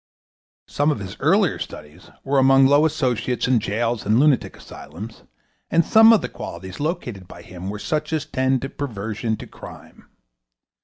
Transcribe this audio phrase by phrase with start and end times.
[0.67, 5.21] Some of his earlier studies were among low associates in jails and lunatic asylums,
[5.69, 9.45] and some of the qualities located by him were such as tend to perversion to
[9.45, 10.09] crime.